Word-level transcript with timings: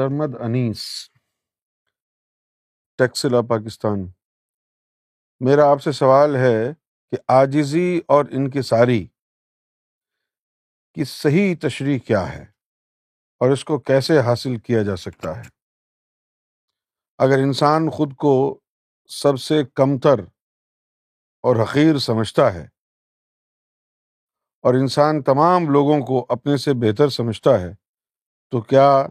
سرمد 0.00 0.34
انیس، 0.40 1.10
ٹیکسلا، 2.98 3.40
پاکستان۔ 3.40 3.98
میرا 5.40 5.70
آپ 5.70 5.82
سے 5.82 5.92
سوال 5.92 6.36
ہے 6.36 6.74
کہ 7.10 7.16
آجزی 7.28 8.00
اور 8.08 8.24
انکساری 8.30 9.06
کی 10.94 11.04
صحیح 11.04 11.54
تشریح 11.62 11.98
کیا 11.98 12.32
ہے 12.32 12.42
اور 13.40 13.52
اس 13.52 13.64
کو 13.64 13.78
کیسے 13.78 14.18
حاصل 14.20 14.56
کیا 14.56 14.82
جا 14.82 14.96
سکتا 14.96 15.36
ہے؟ 15.36 15.42
اگر 17.18 17.38
انسان 17.38 17.90
خود 17.90 18.16
کو 18.16 18.60
سب 19.06 19.40
سے 19.40 19.54
کمتر 19.74 20.18
اور 21.42 21.56
حقیر 21.64 21.98
سمجھتا 21.98 22.54
ہے 22.54 22.64
اور 24.64 24.74
انسان 24.74 25.22
تمام 25.22 25.62
لوگوں 25.70 26.00
کو 26.06 26.26
اپنے 26.28 26.56
سے 26.56 26.70
بہتر 26.74 27.08
سمجھتا 27.08 27.50
ہے، 27.60 27.74
تو 28.50 28.60
کیا 28.60 29.06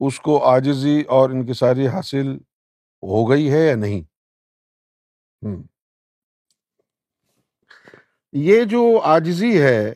اس 0.00 0.20
کو 0.20 0.44
آجزی 0.44 1.00
اور 1.00 1.30
انکساری 1.30 1.86
حاصل 1.88 2.36
ہو 3.02 3.30
گئی 3.30 3.52
ہے 3.52 3.66
یا 3.66 3.74
نہیں؟ 3.74 4.02
یہ 8.32 8.64
جو 8.64 9.00
آجزی 9.02 9.62
ہے، 9.62 9.94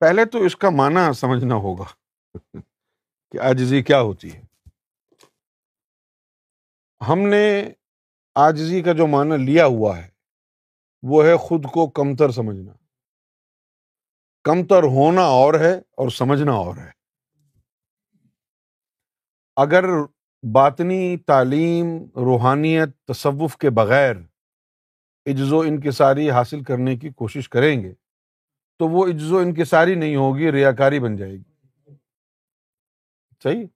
پہلے 0.00 0.24
تو 0.24 0.38
اس 0.38 0.56
کا 0.56 0.70
معنی 0.70 1.12
سمجھنا 1.12 1.54
ہوگا 1.54 1.84
کہ 3.30 3.38
آجزی 3.38 3.82
کیا 3.82 4.00
ہوتی 4.00 4.34
ہے۔ 4.34 4.42
ہم 7.08 7.18
نے 7.18 7.72
آجزی 8.34 8.82
کا 8.82 8.92
جو 8.92 9.06
معنی 9.06 9.44
لیا 9.44 9.66
ہوا 9.66 9.98
ہے، 9.98 10.08
وہ 11.02 11.24
ہے 11.24 11.36
خود 11.36 11.64
کو 11.64 11.90
کمتر 11.90 12.30
سمجھنا۔ 12.30 12.72
کمتر 14.44 14.82
ہونا 14.82 15.22
اور 15.22 15.54
ہے 15.54 15.74
اور 15.74 16.08
سمجھنا 16.08 16.52
اور 16.52 16.76
ہے۔ 16.76 16.97
اگر 19.60 19.84
باطنی 20.54 21.16
تعلیم، 21.16 21.86
روحانیت، 22.16 22.88
تصوف 23.04 23.56
کے 23.56 23.70
بغیر 23.70 24.16
عجز 25.26 25.52
و 25.52 25.60
انکساری 25.60 26.30
حاصل 26.30 26.62
کرنے 26.62 26.96
کی 26.96 27.10
کوشش 27.10 27.48
کریں 27.48 27.82
گے، 27.82 27.94
تو 28.78 28.88
وہ 28.88 29.06
عجز 29.06 29.32
و 29.32 29.38
انکساری 29.38 29.94
نہیں 29.94 30.16
ہوگی، 30.16 30.52
ریاکاری 30.52 31.00
بن 31.00 31.16
جائے 31.16 31.32
گی۔ 31.32 31.52
صحیح؟ 33.42 33.66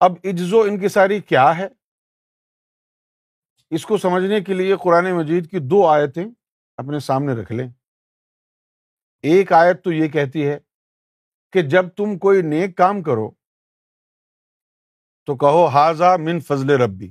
اب 0.00 0.12
عجز 0.24 0.52
و 0.52 0.60
انکساری 0.60 1.20
کیا 1.20 1.58
ہے؟ 1.58 1.68
اس 3.70 3.86
کو 3.86 3.98
سمجھنے 3.98 4.40
کے 4.40 4.54
لیے 4.54 4.76
قرآن 4.82 5.12
مجید 5.12 5.50
کی 5.50 5.58
دو 5.58 5.86
آیتیں 5.86 6.24
اپنے 6.76 6.98
سامنے 6.98 7.32
رکھ 7.32 7.52
لیں۔ 7.52 7.68
ایک 9.22 9.52
آیت 9.52 9.84
تو 9.84 9.92
یہ 9.92 10.08
کہتی 10.08 10.46
ہے 10.46 10.58
کہ 11.52 11.62
جب 11.62 11.88
تم 11.88 12.18
کوئی 12.18 12.42
نیک 12.42 12.76
کام 12.76 13.02
کرو 13.02 13.30
تو 15.26 15.36
کہو 15.36 15.66
حاضہ 15.66 16.16
من 16.18 16.40
فضل 16.40 16.70
ربی. 16.70 17.10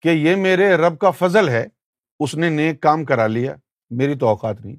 کہ 0.00 0.08
یہ 0.08 0.36
میرے 0.36 0.76
رب 0.76 0.98
کا 0.98 1.10
فضل 1.10 1.48
ہے 1.48 1.66
اس 2.20 2.34
نے 2.34 2.50
نیک 2.50 2.82
کام 2.82 3.04
کرا 3.04 3.26
لیا 3.26 3.56
میری 3.90 4.18
تو 4.18 4.28
اوقات 4.28 4.60
نہیں۔ 4.60 4.76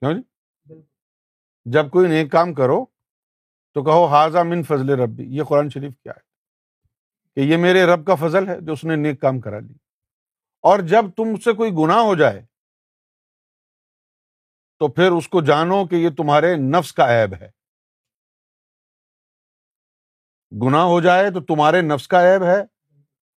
کیوں 0.00 0.12
جی؟ 0.12 0.22
جب 1.64 1.90
کوئی 1.90 2.08
نیک 2.08 2.32
کام 2.32 2.54
کرو 2.54 2.84
تو 3.74 3.84
کہو 3.84 4.06
حاضہ 4.06 4.38
من 4.38 4.62
فضل 4.62 4.90
ربی. 4.90 5.36
یہ 5.36 5.42
قرآن 5.42 5.70
شریف 5.70 5.92
کیا 6.02 6.12
ہے؟ 6.16 6.20
کہ 7.34 7.40
یہ 7.40 7.56
میرے 7.56 7.86
رب 7.86 8.06
کا 8.06 8.14
فضل 8.14 8.48
ہے 8.48 8.60
جو 8.60 8.72
اس 8.72 8.84
نے 8.84 8.96
نیک 8.96 9.20
کام 9.20 9.40
کرا 9.40 9.58
لی 9.58 9.74
اور 10.60 10.78
جب 10.78 11.04
تم 11.16 11.36
سے 11.36 11.52
کوئی 11.52 11.70
گناہ 11.70 11.98
ہو 11.98 12.14
جائے 12.14 12.42
تو 14.78 14.88
پھر 14.88 15.10
اس 15.10 15.28
کو 15.28 15.40
جانو 15.40 15.86
کہ 15.86 15.94
یہ 15.94 16.10
تمہارے 16.16 16.56
نفس 16.56 16.92
کا 16.92 17.04
عیب 17.04 17.34
ہے۔ 17.34 17.57
گنا 20.52 20.84
ہو 20.84 21.00
جائے 21.00 21.30
تو 21.30 21.40
تمہارے 21.40 21.80
نفس 21.80 22.08
کا 22.08 22.22
عیب 22.22 22.42
ہے 22.42 22.60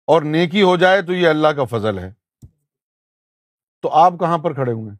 اور 0.06 0.22
نیکی 0.22 0.62
ہو 0.62 0.76
جائے 0.76 1.02
تو 1.02 1.12
یہ 1.12 1.28
اللہ 1.28 1.48
کا 1.48 1.64
فضل 1.64 1.98
ہے۔ 1.98 2.12
تو 3.82 3.88
آپ 3.88 4.12
کہاں 4.20 4.38
پر 4.38 4.54
کھڑے 4.54 4.72
ہوئے 4.72 4.94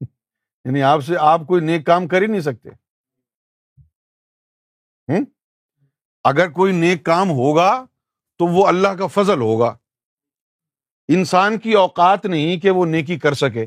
یعنی 0.64 0.82
آپ 0.82 1.00
سے 1.00 1.14
آپ 1.20 1.40
کوئی 1.46 1.64
نیک 1.64 1.86
کام 1.86 2.08
کر 2.08 2.22
ہی 2.22 2.26
نہیں 2.26 2.40
سکتے۔ 2.40 2.68
اگر 6.24 6.50
کوئی 6.50 6.72
نیک 6.72 7.04
کام 7.04 7.30
ہوگا 7.30 7.84
تو 8.38 8.46
وہ 8.46 8.66
اللہ 8.66 8.88
کا 8.88 9.06
فضل 9.06 9.40
ہوگا۔ 9.40 9.76
انسان 11.08 11.58
کی 11.58 11.72
اوقات 11.72 12.26
نہیں 12.26 12.60
کہ 12.60 12.70
وہ 12.70 12.86
نیکی 12.86 13.18
کر 13.18 13.34
سکے۔ 13.34 13.66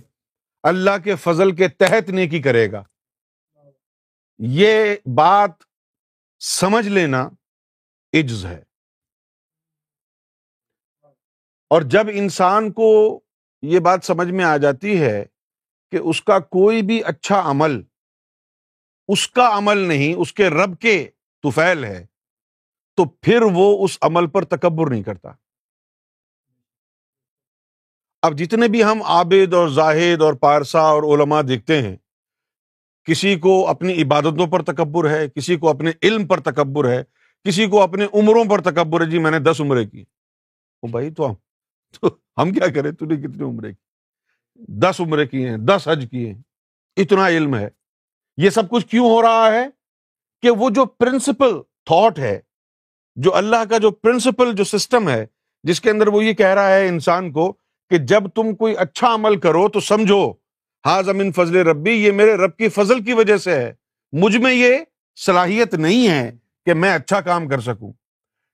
اللہ 0.64 0.98
کے 1.04 1.16
فضل 1.16 1.56
کے 1.56 1.68
تحت 1.68 2.10
نیکی 2.10 2.42
کرے 2.42 2.72
گا۔ 2.72 2.84
یہ 4.40 4.96
بات 5.16 5.52
سمجھ 6.42 6.88
لینا 6.88 7.30
عجز 8.14 8.46
ہے۔ 8.46 8.64
اور 11.70 11.82
جب 11.82 12.06
انسان 12.14 12.72
کو 12.72 13.20
یہ 13.62 13.80
بات 13.80 14.00
سمجھ 14.04 14.32
میں 14.32 14.46
آ 14.46 14.58
جاتی 14.58 15.02
ہے 15.02 15.26
کہ 15.92 15.98
اس 15.98 16.22
کا 16.22 16.40
کوئی 16.40 16.82
بھی 16.82 17.04
اچھا 17.04 17.42
عمل، 17.46 17.82
اس 19.08 19.28
کا 19.28 19.58
عمل 19.58 19.78
نہیں، 19.78 20.22
اس 20.22 20.34
کے 20.34 20.50
رب 20.50 20.80
کے 20.80 21.10
توفیل 21.42 21.84
ہے، 21.84 22.06
تو 22.96 23.06
پھر 23.06 23.42
وہ 23.54 23.86
اس 23.86 23.98
عمل 24.02 24.30
پر 24.30 24.46
تکبر 24.46 24.90
نہیں 24.90 25.04
کرتا۔ 25.04 25.32
اب 28.22 28.38
جتنے 28.38 28.68
بھی 28.68 28.84
ہم 28.84 29.02
عابد 29.02 29.54
اور 29.54 29.68
زاہد 29.68 30.22
اور 30.22 30.34
پارسا 30.34 30.80
اور 30.80 31.04
علماء 31.04 31.42
دیکھتے 31.42 31.82
ہیں 31.82 31.98
کسی 33.06 33.36
کو 33.36 33.68
اپنی 33.68 34.02
عبادتوں 34.02 34.48
پر 34.48 34.62
تکبر 34.62 35.10
ہے، 35.10 35.30
کسی 35.30 35.56
کو 35.56 35.70
اپنے 35.70 35.92
علم 36.02 36.28
پر 36.28 36.40
تکبر 36.40 36.90
ہے، 36.90 37.04
کسی 37.44 37.66
کو 37.66 37.82
اپنے 37.82 38.06
عمروں 38.14 38.46
پر 38.46 38.62
تکبر 38.62 39.02
ہے۔ 39.02 39.06
جی 39.06 39.20
میں 39.20 39.32
نے 39.32 39.40
دس 39.40 39.62
عمرے 39.62 39.86
کی۔ 39.86 40.04
بھائی، 40.92 41.12
تو 41.12 41.30
ہم 41.30 41.34
تو 42.02 42.16
ہم 42.42 42.52
کیا 42.52 42.68
کریں؟ 42.68 42.92
تو 42.92 43.06
نے 43.06 43.16
کتنی 43.16 43.44
عمرے 43.44 43.74
کی؟ 43.74 43.86
دس 44.56 45.02
عمرے 45.02 45.28
کی 45.28 45.46
ہیں، 45.46 45.58
دس 45.58 45.88
حج 45.88 46.08
کیے 46.12 46.34
ہیں۔ 46.34 46.42
اتنا 46.98 47.28
علم 47.28 47.56
ہے۔ 47.56 47.70
یہ 48.38 48.50
سب 48.50 48.70
کچھ 48.70 48.88
کیوں 48.88 49.10
ہو 49.10 49.22
رہا 49.22 49.52
ہے 49.52 49.68
کہ 50.42 50.50
وہ 50.50 50.70
جو 50.70 50.86
پرنسپل 50.86 51.62
تھاٹ 51.86 52.20
ہے، 52.20 52.40
جو 53.16 53.36
اللہ 53.36 53.66
کا 53.70 53.78
جو 53.78 53.92
پرنسپل 53.92 54.54
جو 54.54 54.64
سسٹم 54.64 55.10
ہے، 55.10 55.26
جس 55.64 55.82
کے 55.82 55.90
اندر 55.90 56.08
وہ 56.08 56.24
یہ 56.26 56.34
کہہ 56.34 56.48
رہا 56.48 56.68
ہے 56.68 56.88
انسان 56.88 57.32
کو 57.32 57.54
کہ 57.90 57.98
جب 57.98 58.28
تم 58.28 58.56
کوئی 58.56 58.76
اچھا 58.78 59.14
عمل 59.14 59.40
کرو 59.40 59.70
تو 59.70 59.80
سمجھو۔ 59.80 60.34
ہاں 60.86 61.02
زمین 61.02 61.32
فضل 61.32 61.56
ربی، 61.56 61.92
یہ 61.92 62.12
میرے 62.12 62.34
رب 62.34 62.58
کی 62.58 62.70
فضل 62.70 63.04
کی 63.04 63.14
وجہ 63.14 63.38
سے 63.38 63.56
ہے۔ 63.56 63.74
مجھ 64.12 64.38
میں 64.38 64.54
یہ 64.54 64.78
صلاحیت 65.16 65.74
نہیں 65.74 66.10
ہے 66.10 66.32
کہ 66.66 66.74
میں 66.74 66.94
اچھا 66.94 67.22
کام 67.22 67.48
کر 67.48 67.60
سکوں۔ 67.60 67.94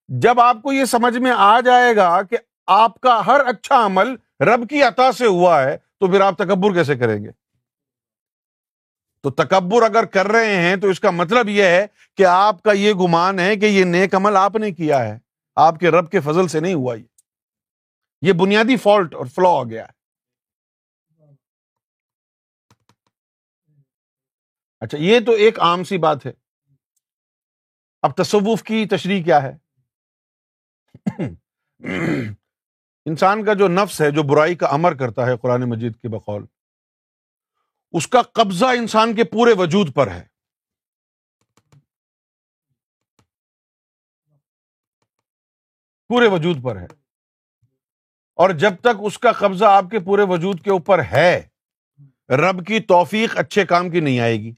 جب 0.07 0.39
آپ 0.39 0.57
کو 0.61 0.73
یہ 0.73 0.85
سمجھ 0.85 1.17
میں 1.17 1.31
آ 1.37 1.59
جائے 1.59 1.95
گا 1.95 2.21
کہ 2.21 2.37
آپ 2.67 2.99
کا 2.99 3.25
ہر 3.27 3.39
اچھا 3.45 3.85
عمل 3.85 4.15
رب 4.39 4.69
کی 4.69 4.83
عطا 4.83 5.11
سے 5.11 5.25
ہوا 5.25 5.63
ہے، 5.63 5.77
تو 5.99 6.07
پھر 6.07 6.21
آپ 6.21 6.37
تکبر 6.37 6.73
کیسے 6.73 6.95
کریں 6.95 7.23
گے؟ 7.23 7.29
تو 9.21 9.29
تکبر 9.29 9.81
اگر 9.81 10.05
کر 10.05 10.27
رہے 10.27 10.55
ہیں، 10.55 10.75
تو 10.75 10.87
اس 10.87 10.99
کا 10.99 11.11
مطلب 11.11 11.49
یہ 11.49 11.63
ہے 11.63 11.87
کہ 12.17 12.25
آپ 12.25 12.63
کا 12.63 12.71
یہ 12.71 12.93
گمان 12.93 13.39
ہے 13.39 13.55
کہ 13.55 13.65
یہ 13.65 13.83
نیک 13.83 14.15
عمل 14.15 14.37
آپ 14.37 14.55
نے 14.55 14.71
کیا 14.71 15.03
ہے۔ 15.03 15.19
آپ 15.55 15.79
کے 15.79 15.91
رب 15.91 16.11
کے 16.11 16.19
فضل 16.19 16.47
سے 16.47 16.59
نہیں 16.59 16.73
ہوا 16.73 16.95
یہ۔ 16.95 17.03
یہ 18.21 18.33
بنیادی 18.33 18.77
فالٹ 18.77 19.15
اور 19.15 19.25
فلو 19.25 19.55
آ 19.55 19.63
گیا 19.63 19.83
ہے۔ 19.83 19.96
اچھا 24.79 24.97
یہ 24.97 25.19
تو 25.25 25.31
ایک 25.31 25.59
عام 25.59 25.83
سی 25.83 25.97
بات 25.97 26.25
ہے۔ 26.25 26.31
اب 28.01 28.17
تصوف 28.17 28.63
کی 28.63 28.85
تشریح 28.85 29.23
کیا 29.23 29.43
ہے؟ 29.43 29.57
انسان 33.05 33.45
کا 33.45 33.53
جو 33.53 33.67
نفس 33.67 34.01
ہے، 34.01 34.11
جو 34.11 34.23
برائی 34.23 34.55
کا 34.55 34.67
امر 34.67 34.95
کرتا 34.95 35.25
ہے 35.25 35.37
قرآن 35.37 35.61
مجید 35.61 35.95
کے 35.95 36.07
بقول، 36.07 36.45
اس 37.91 38.07
کا 38.07 38.21
قبضہ 38.21 38.65
انسان 38.65 39.15
کے 39.15 39.23
پورے 39.23 39.53
وجود 39.53 39.93
پر 39.95 40.07
ہے۔ 40.07 40.27
پورے 46.07 46.27
وجود 46.27 46.63
پر 46.63 46.77
ہے۔ 46.77 46.87
اور 48.35 48.49
جب 48.49 48.71
تک 48.81 48.97
اس 49.03 49.19
کا 49.19 49.31
قبضہ 49.31 49.65
آپ 49.65 49.83
کے 49.91 49.99
پورے 49.99 50.21
وجود 50.29 50.63
کے 50.63 50.69
اوپر 50.69 50.99
ہے، 50.99 51.47
رب 52.29 52.67
کی 52.67 52.79
توفیق 52.79 53.37
اچھے 53.37 53.65
کام 53.65 53.89
کی 53.89 53.99
نہیں 53.99 54.19
آئے 54.19 54.37
گی۔ 54.37 54.53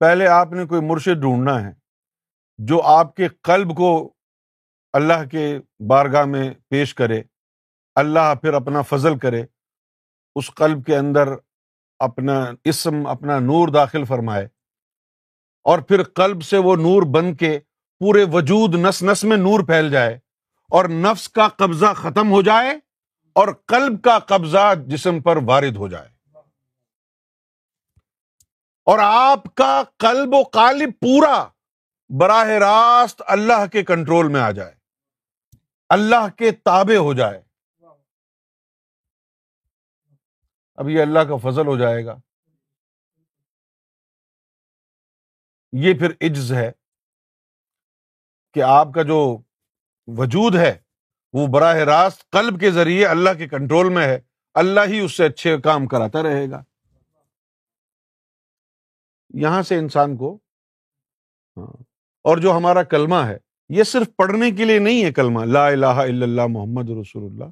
پہلے 0.00 0.26
آپ 0.28 0.52
نے 0.52 0.66
کوئی 0.66 0.80
مرشد 0.80 1.20
ڈھونڈنا 1.20 1.66
ہے 1.66 1.72
جو 2.58 2.82
آپ 2.82 3.14
کے 3.16 3.28
قلب 3.28 3.76
کو 3.76 4.12
اللہ 4.92 5.24
کے 5.30 5.58
بارگاہ 5.88 6.24
میں 6.24 6.50
پیش 6.68 6.94
کرے، 6.94 7.22
اللہ 7.94 8.34
پھر 8.42 8.54
اپنا 8.54 8.82
فضل 8.82 9.18
کرے، 9.18 9.44
اس 10.34 10.54
قلب 10.54 10.84
کے 10.86 10.96
اندر 10.96 11.28
اپنا 11.98 12.50
اسم، 12.64 13.06
اپنا 13.06 13.38
نور 13.38 13.68
داخل 13.68 14.04
فرمائے 14.04 14.48
اور 15.62 15.78
پھر 15.78 16.02
قلب 16.02 16.42
سے 16.42 16.58
وہ 16.58 16.76
نور 16.76 17.02
بن 17.02 17.34
کے 17.34 17.58
پورے 18.00 18.24
وجود 18.32 18.74
نس 18.74 19.02
نس 19.02 19.24
میں 19.24 19.36
نور 19.36 19.60
پھیل 19.60 19.90
جائے 19.90 20.18
اور 20.70 20.84
نفس 20.84 21.28
کا 21.28 21.48
قبضہ 21.48 21.92
ختم 21.96 22.30
ہو 22.30 22.42
جائے 22.42 22.78
اور 23.36 23.48
قلب 23.66 24.02
کا 24.02 24.18
قبضہ 24.18 24.74
جسم 24.86 25.20
پر 25.22 25.36
وارد 25.36 25.76
ہو 25.76 25.88
جائے۔ 25.88 26.15
اور 28.86 28.98
آپ 29.02 29.54
کا 29.54 29.82
قلب 29.96 30.34
و 30.34 30.42
قالب 30.42 30.90
پورا 31.00 31.48
براہ 32.18 32.46
راست 32.46 33.22
اللہ 33.26 33.66
کے 33.72 33.84
کنٹرول 33.84 34.28
میں 34.28 34.40
آ 34.40 34.50
جائے، 34.50 34.74
اللہ 35.88 36.28
کے 36.38 36.50
تابع 36.50 36.96
ہو 36.96 37.14
جائے۔ 37.14 37.42
اب 40.74 40.88
یہ 40.88 41.02
اللہ 41.02 41.18
کا 41.18 41.36
فضل 41.36 41.66
ہو 41.66 41.78
جائے 41.78 42.04
گا۔ 42.04 42.16
یہ 45.72 45.94
پھر 45.98 46.10
عجز 46.20 46.52
ہے 46.52 46.72
کہ 48.54 48.62
آپ 48.62 48.88
کا 48.94 49.02
جو 49.02 49.38
وجود 50.06 50.54
ہے، 50.54 50.78
وہ 51.32 51.46
براہ 51.46 51.76
راست 51.76 52.30
قلب 52.30 52.60
کے 52.60 52.70
ذریعے 52.70 53.06
اللہ 53.06 53.30
کے 53.38 53.48
کنٹرول 53.48 53.94
میں 53.94 54.06
ہے۔ 54.06 54.20
اللہ 54.54 54.80
ہی 54.88 55.00
اس 55.00 55.16
سے 55.16 55.26
اچھے 55.26 55.60
کام 55.60 55.86
کراتا 55.86 56.22
رہے 56.22 56.50
گا۔ 56.50 56.75
یہاں 59.34 59.62
سے 59.62 59.78
انسان 59.78 60.16
کو 60.16 60.38
ہاں 61.56 61.82
اور 62.22 62.38
جو 62.38 62.56
ہمارا 62.56 62.82
کلمہ 62.82 63.14
ہے، 63.14 63.38
یہ 63.68 63.82
صرف 63.82 64.06
پڑھنے 64.16 64.50
کے 64.50 64.64
لیے 64.64 64.78
نہیں 64.78 65.04
ہے 65.04 65.12
کلمہ، 65.12 65.44
لا 65.44 65.66
الہ 65.66 65.86
الا 65.86 66.24
اللہ 66.24 66.46
محمد 66.48 66.90
رسول 66.90 67.24
اللہ، 67.24 67.44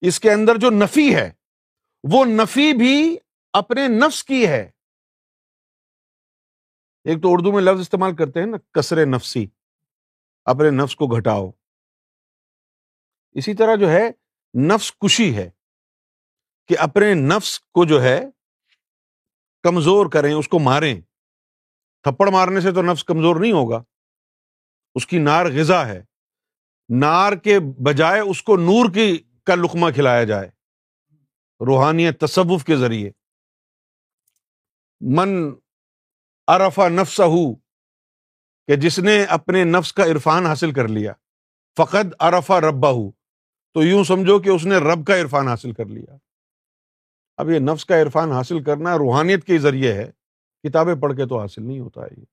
اس 0.00 0.20
کے 0.20 0.32
اندر 0.32 0.56
جو 0.56 0.70
نفی 0.70 1.14
ہے، 1.14 1.32
وہ 2.12 2.24
نفی 2.24 2.72
بھی 2.72 3.18
اپنے 3.52 3.88
نفس 3.88 4.24
کی 4.24 4.46
ہے۔ 4.46 4.70
ایک 7.04 7.22
تو 7.22 7.32
اردو 7.32 7.52
میں 7.52 7.62
لفظ 7.62 7.80
استعمال 7.80 8.16
کرتے 8.16 8.40
ہیں 8.40 8.46
نا، 8.46 8.56
کسر 8.72 9.06
نفسی، 9.06 9.46
اپنے 10.44 10.70
نفس 10.70 10.96
کو 10.96 11.06
گھٹاؤ۔ 11.06 11.50
اسی 13.32 13.54
طرح 13.54 13.74
جو 13.74 13.90
ہے، 13.90 14.10
نفس 14.66 14.92
کشی 14.92 15.36
ہے، 15.36 15.50
کہ 16.68 16.76
اپنے 16.78 17.14
نفس 17.14 17.60
کو 17.60 17.84
جو 17.84 18.02
ہے، 18.02 18.24
کمزور 19.62 20.06
کریں، 20.10 20.34
اس 20.34 20.48
کو 20.48 20.58
ماریں۔ 20.58 21.00
تھپڑ 22.06 22.30
مارنے 22.30 22.60
سے 22.60 22.72
تو 22.72 22.82
نفس 22.82 23.04
کمزور 23.04 23.36
نہیں 23.36 23.52
ہوگا۔ 23.52 23.82
اس 24.94 25.06
کی 25.06 25.18
نار 25.18 25.46
غذا 25.46 25.86
ہے۔ 25.88 26.02
نار 26.88 27.32
کے 27.32 27.60
بجائے 27.60 28.20
اس 28.20 28.42
کو 28.42 28.56
نور 28.56 28.90
کی 28.94 29.18
کا 29.44 29.54
لقمہ 29.54 29.90
کھلایا 29.94 30.24
جائے۔ 30.24 30.50
روحانیت 31.66 32.20
تصوف 32.20 32.64
کے 32.64 32.76
ذریعے۔ 32.76 33.10
من 35.00 35.54
ارفا 36.46 36.88
نفس 36.88 37.20
ہو 37.20 37.54
کہ 38.66 38.76
جس 38.76 38.98
نے 38.98 39.24
اپنے 39.24 39.64
نفس 39.64 39.92
کا 39.92 40.04
عرفان 40.04 40.46
حاصل 40.46 40.72
کر 40.72 40.88
لیا۔ 40.88 41.12
فقط 41.76 42.22
ارفا 42.22 42.60
ربا 42.60 42.90
ہو 42.90 43.10
تو 43.74 43.82
یوں 43.82 44.04
سمجھو 44.04 44.38
کہ 44.38 44.48
اس 44.48 44.66
نے 44.66 44.76
رب 44.76 45.06
کا 45.06 45.20
عرفان 45.20 45.48
حاصل 45.48 45.72
کر 45.72 45.86
لیا۔ 45.86 46.16
اب 47.36 47.50
یہ 47.50 47.58
نفس 47.58 47.84
کا 47.84 48.02
عرفان 48.02 48.32
حاصل 48.32 48.62
کرنا 48.62 48.98
روحانیت 48.98 49.44
کے 49.44 49.58
ذریعے 49.58 49.92
ہے۔ 49.92 50.10
کتابیں 50.68 50.94
پڑھ 50.94 51.16
کے 51.16 51.26
تو 51.26 51.40
حاصل 51.40 51.66
نہیں 51.66 51.80
ہوتا 51.80 52.02
ہے 52.02 52.08
یہ۔ 52.18 52.24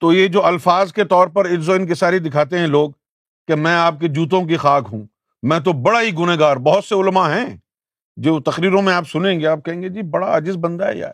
تو 0.00 0.12
یہ 0.12 0.28
جو 0.28 0.44
الفاظ 0.44 0.92
کے 0.92 1.04
طور 1.04 1.28
پر 1.28 1.46
عز 1.46 1.68
و 1.68 1.72
انکساری 1.72 2.18
دکھاتے 2.18 2.58
ہیں 2.58 2.66
لوگ 2.66 2.90
کہ 3.46 3.54
میں 3.54 3.74
آپ 3.74 3.94
کے 4.00 4.08
جوتوں 4.08 4.44
کی 4.44 4.56
خاک 4.56 4.88
ہوں، 4.92 5.06
میں 5.42 5.60
تو 5.60 5.72
بڑا 5.72 6.00
ہی 6.00 6.12
گنہ 6.12 6.38
گار 6.38 6.56
بہت 6.56 6.84
سے 6.84 6.94
علماء 6.94 7.28
ہیں 7.28 7.56
جو 8.16 8.40
تقریروں 8.40 8.82
میں 8.82 8.94
آپ 8.94 9.04
سنیں 9.08 9.40
گے، 9.40 9.46
آپ 9.46 9.58
کہیں 9.64 9.82
گے 9.82 9.88
جی 9.88 10.02
بڑا 10.02 10.26
عاجز 10.26 10.56
بندہ 10.56 10.84
ہے 10.84 10.96
یار۔ 10.96 11.12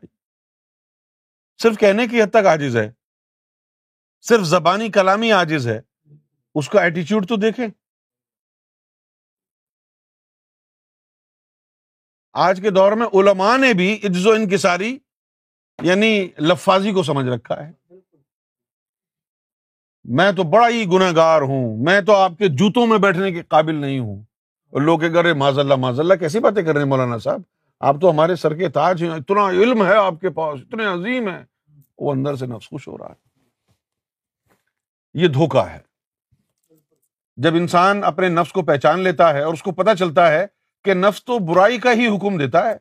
صرف 1.63 1.79
کہنے 1.79 2.07
کی 2.07 2.23
حد 2.23 2.31
تک 2.31 2.47
عاجز 2.47 2.77
ہے، 2.77 2.93
صرف 4.21 4.43
زبانی 4.43 4.89
کلامی 4.89 5.33
عاجز 5.33 5.69
ہے۔ 5.69 5.81
اس 6.55 6.69
کا 6.69 6.81
ایٹیچیوڈ 6.81 7.29
تو 7.29 7.37
دیکھیں۔ 7.37 7.69
آج 12.33 12.61
کے 12.63 12.71
دور 12.71 12.93
میں 12.93 13.07
علماء 13.07 13.57
نے 13.57 13.75
بھی 13.75 14.01
عز 14.05 14.27
و 14.27 14.31
انکساری 14.31 14.99
یعنی 15.83 16.29
لفاظی 16.39 16.93
کو 16.93 17.03
سمجھ 17.03 17.27
رکھا 17.27 17.69
ہے۔ 17.69 17.73
میں 20.05 20.33
تو 20.33 20.43
بڑا 20.43 20.69
ہی 20.69 20.87
گنہ 20.87 21.17
گار 21.17 21.43
ہوں۔ 21.43 21.77
میں 21.77 22.01
تو 22.01 22.17
آپ 22.17 22.33
کے 22.39 22.49
جوتوں 22.49 22.87
میں 22.87 22.99
بیٹھنے 22.99 23.33
کے 23.33 23.43
قابل 23.43 23.75
نہیں 23.75 23.99
ہوں۔ 23.99 24.23
اور 24.71 24.81
لوگ 24.81 24.99
کہ 24.99 25.33
ماض 25.33 25.59
اللہ 25.59 25.75
ماض 25.75 26.01
اللہ، 26.01 26.15
کیسی 26.15 26.39
باتیں 26.39 26.63
کر 26.63 26.73
رہے 26.73 26.81
ہیں 26.81 26.89
مولانا 26.89 27.19
صاحب؟ 27.19 27.43
آپ 27.81 27.97
تو 28.01 28.11
ہمارے 28.11 28.37
سر 28.37 28.55
کے 28.55 28.69
تاج 28.69 29.03
ہیں، 29.03 29.11
اتنا 29.11 29.49
علم 29.49 29.87
ہے 29.87 29.95
آپ 29.95 30.15
کے 30.21 30.31
پاس، 30.31 30.61
اتنے 30.61 30.85
عظیم 30.85 31.29
ہے 31.29 31.45
وہ 31.99 32.13
اندر 32.13 32.37
سے 32.37 32.47
نفس 32.47 32.69
خوش 32.69 32.89
ہو 32.89 32.99
رہا 32.99 33.09
ہے۔ 33.09 33.15
یہ 35.15 35.29
دھوکا 35.29 35.73
ہے۔ 35.73 35.79
جب 37.37 37.55
انسان 37.55 38.05
اپنے 38.05 38.29
نفس 38.29 38.53
کو 38.53 38.63
پہچان 38.63 39.01
لیتا 39.01 39.35
ہے 39.35 39.43
اور 39.43 39.55
اس 39.55 39.63
کو 39.63 39.73
پتا 39.73 39.95
چلتا 39.95 40.33
ہے 40.33 40.47
کہ 40.85 40.95
نفس 40.95 41.25
تو 41.25 41.39
برائی 41.39 41.79
کا 41.79 41.93
ہی 41.93 42.17
حکم 42.17 42.39
دیتا 42.39 42.69
ہے، 42.69 42.75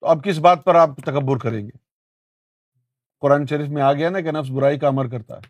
تو 0.00 0.06
اب 0.06 0.24
کس 0.24 0.38
بات 0.38 0.64
پر 0.64 0.74
آپ 0.74 0.90
تکبر 0.96 1.38
کریں 1.38 1.66
گے؟ 1.66 1.83
قرآن 3.20 3.46
شریف 3.46 3.68
میں 3.68 3.82
آ 3.82 3.92
گیا 3.92 4.10
نا 4.10 4.20
کہ 4.20 4.32
نفس 4.32 4.50
برائی 4.50 4.78
کا 4.78 4.88
امر 4.88 5.08
کرتا 5.08 5.34
ہے۔ 5.36 5.40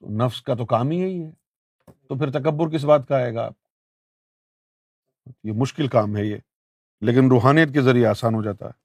تو 0.00 0.26
نفس 0.26 0.42
کا 0.42 0.54
تو 0.54 0.66
کام 0.66 0.90
ہی 0.90 0.96
یہی 0.96 1.24
ہے۔ 1.24 1.30
تو 1.86 2.18
پھر 2.18 2.30
تکبر 2.30 2.70
کس 2.74 2.84
بات 2.84 3.00
کا 3.08 3.16
آئے 3.16 3.34
گا؟ 3.34 3.46
آپ 3.46 3.52
یہ 5.44 5.52
مشکل 5.56 5.88
کام 5.88 6.16
ہے 6.16 6.24
یہ۔ 6.24 6.36
لیکن 7.00 7.28
روحانیت 7.30 7.68
کے 7.74 7.82
ذریعے 7.82 8.06
آسان 8.06 8.34
ہو 8.34 8.42
جاتا 8.42 8.66
ہے۔ 8.66 8.84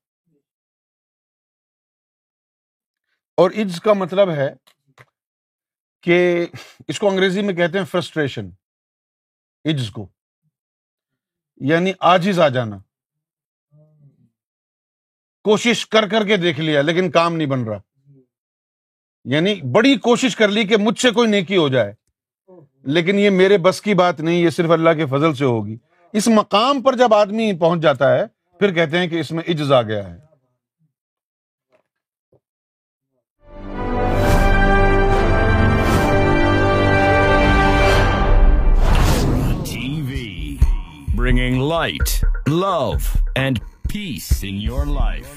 اور 3.38 3.51
عز 3.51 3.81
کا 3.81 3.94
مطلب 3.94 4.29
ہے 4.29 4.53
کہ 6.01 6.45
اس 6.88 7.00
کو 7.00 7.09
انگریزی 7.09 7.41
میں 7.41 7.53
کہتے 7.53 7.77
ہیں 7.77 7.85
فرسٹریشن 7.85 8.45
عز 9.65 9.91
کو۔ 9.91 10.07
یعنی 11.56 11.91
آجز 12.00 12.39
آ 12.39 12.47
جانا۔ 12.47 12.77
کوشش 15.44 15.88
کر 15.88 16.07
کر 16.07 16.25
کے 16.25 16.38
دیکھ 16.38 16.59
لیا، 16.59 16.81
لیکن 16.81 17.12
کام 17.12 17.36
نہیں 17.36 17.47
بن 17.47 17.63
رہا۔ 17.63 17.80
یعنی 19.25 19.56
بڑی 19.56 19.95
کوشش 19.95 20.36
کر 20.36 20.47
لی 20.47 20.63
کہ 20.63 20.77
مجھ 20.77 21.00
سے 21.00 21.09
کوئی 21.09 21.30
نیکی 21.30 21.57
ہو 21.57 21.69
جائے۔ 21.69 21.94
لیکن 22.83 23.19
یہ 23.19 23.30
میرے 23.30 23.57
بس 23.57 23.81
کی 23.81 23.94
بات 23.94 24.19
نہیں، 24.19 24.36
یہ 24.36 24.50
صرف 24.50 24.69
اللہ 24.69 24.89
کے 24.89 25.06
فضل 25.06 25.33
سے 25.33 25.45
ہوگی۔ 25.45 25.77
اس 26.13 26.27
مقام 26.27 26.81
پر 26.81 26.95
جب 26.95 27.13
آدمی 27.13 27.53
پہنچ 27.53 27.81
جاتا 27.81 28.18
ہے، 28.18 28.25
پھر 28.59 28.74
کہتے 28.74 28.97
ہیں 28.97 29.07
کہ 29.07 29.19
اس 29.19 29.31
میں 29.31 29.44
عجز 29.47 29.71
آ 29.71 29.81
گیا 29.81 30.09
ہے۔ 30.09 30.30
Bringing 41.18 41.69
light 41.69 42.25
love 42.47 42.92
and 43.35 43.59
peace 43.89 44.43
in 44.43 44.61
your 44.61 44.85
life 44.85 45.27